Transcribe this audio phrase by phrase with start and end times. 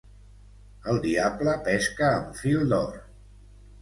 [0.93, 3.01] El diable pesca amb fil d'or.